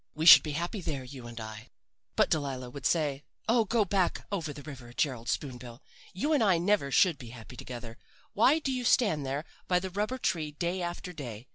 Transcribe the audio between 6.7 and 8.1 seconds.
should be happy together.